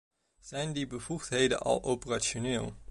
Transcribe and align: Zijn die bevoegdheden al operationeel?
Zijn 0.39 0.73
die 0.73 0.87
bevoegdheden 0.87 1.59
al 1.59 1.83
operationeel? 1.83 2.75